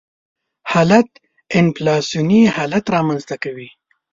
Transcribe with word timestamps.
حالت 0.71 1.09
انفلاسیوني 1.59 2.41
حالت 2.55 2.85
رامنځته 2.95 3.35
کوي. 3.43 3.69